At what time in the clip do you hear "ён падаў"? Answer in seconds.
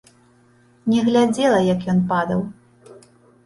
1.95-2.41